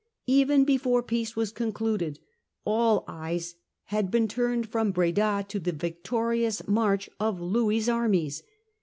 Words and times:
Even 0.25 0.65
before 0.65 1.03
peace 1.03 1.35
was 1.35 1.51
concluded, 1.51 2.17
all 2.65 3.03
eyes 3.07 3.53
had 3.83 4.09
been 4.09 4.27
turned 4.27 4.67
from 4.67 4.89
Breda 4.91 5.45
to 5.49 5.59
the 5.59 5.71
victorious 5.73 6.67
march 6.67 7.07
of 7.19 7.39
Louis's 7.39 7.87
armies. 7.87 8.41